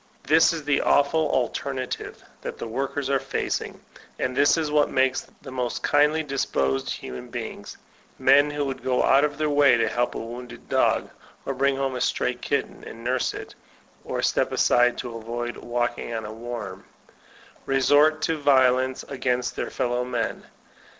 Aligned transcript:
This 0.23 0.51
is 0.51 0.63
the 0.65 0.81
awful 0.81 1.29
alternative 1.29 2.23
that 2.41 2.57
the 2.57 2.67
workers 2.67 3.07
are 3.07 3.19
fac 3.19 3.61
ing; 3.61 3.79
and 4.17 4.35
this 4.35 4.57
is 4.57 4.71
what 4.71 4.89
makes 4.89 5.27
the 5.43 5.51
most 5.51 5.83
kindly 5.83 6.23
disposed 6.23 6.89
human 6.89 7.29
beings,— 7.29 7.77
men 8.17 8.49
who 8.49 8.65
would 8.65 8.81
go 8.83 9.03
out 9.03 9.23
of 9.23 9.37
their 9.37 9.51
way 9.51 9.77
to 9.77 9.87
help 9.87 10.15
a 10.15 10.17
wounded 10.17 10.67
dog, 10.67 11.11
or 11.45 11.53
bring 11.53 11.75
home 11.75 11.93
a 11.95 12.01
stray 12.01 12.33
kitten 12.33 12.83
and 12.83 13.03
nurse 13.03 13.35
it, 13.35 13.53
or 14.03 14.23
step 14.23 14.51
aside 14.51 14.97
to 14.97 15.15
avoid 15.15 15.55
walking 15.57 16.11
on 16.15 16.25
a 16.25 16.33
worm— 16.33 16.83
re* 17.67 17.79
sort 17.79 18.23
to 18.23 18.39
violence 18.39 19.03
against 19.03 19.55
their 19.55 19.69
felbw 19.69 20.09
men. 20.09 20.45